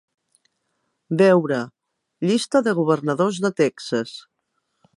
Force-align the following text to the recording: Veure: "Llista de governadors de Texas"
Veure: 1.19 1.59
"Llista 2.29 2.63
de 2.69 2.73
governadors 2.79 3.39
de 3.45 3.53
Texas" 3.63 4.15